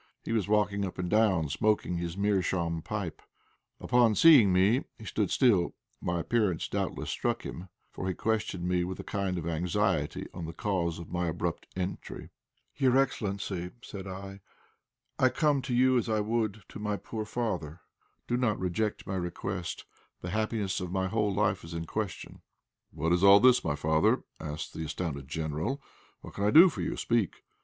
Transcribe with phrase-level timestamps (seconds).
[0.25, 3.21] He was walking up and down, smoking his meerschaum pipe.
[3.79, 8.83] Upon seeing me he stood still; my appearance doubtless struck him, for he questioned me
[8.83, 12.31] with a kind of anxiety on the cause of my abrupt entry.
[12.75, 14.39] "Your excellency," said I,
[15.19, 17.81] "I come to you as I would to my poor father.
[18.25, 19.85] Do not reject my request;
[20.21, 22.41] the happiness of my whole life is in question."
[22.89, 25.79] "What is all this, my father?" asked the astounded General.
[26.21, 26.97] "What can I do for you?
[26.97, 27.43] Speak."